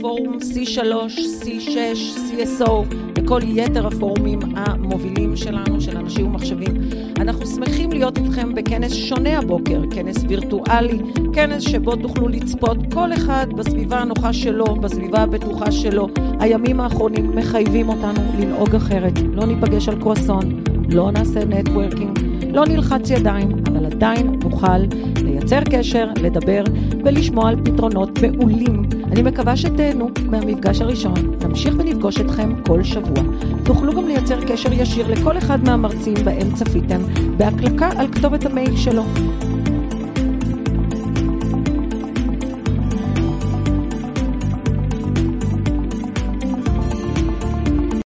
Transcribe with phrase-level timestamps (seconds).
[0.00, 0.34] פוש,
[1.42, 2.70] CSO
[3.18, 6.74] וכל יתר הפורומים המובילים שלנו, של אנשים ומחשבים.
[7.20, 10.98] אנחנו שמחים להיות איתכם בכנס שונה הבוקר, כנס וירטואלי,
[11.32, 16.08] כנס שבו תוכלו לצפות כל אחד בסביבה הנוחה שלו, בסביבה הבטוחה שלו.
[16.40, 19.18] הימים האחרונים מחייבים אותנו לנהוג אחרת.
[19.32, 22.18] לא ניפגש על קרואסון, לא נעשה נטוורקינג,
[22.52, 23.48] לא נלחץ ידיים,
[23.82, 24.78] אבל עדיין נוכל
[25.22, 26.64] לייצר קשר, לדבר
[27.04, 28.82] ולשמוע על פתרונות מעולים.
[29.12, 31.14] אני מקווה שתהנו מהמפגש הראשון,
[31.44, 33.24] נמשיך ונפגוש אתכם כל שבוע.
[33.64, 37.00] תוכלו גם לייצר קשר ישיר לכל אחד מהמרצים בהם צפיתם,
[37.36, 39.02] בהקלקה על כתובת המייל שלו.